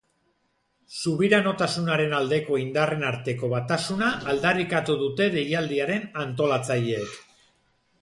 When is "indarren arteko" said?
2.63-3.51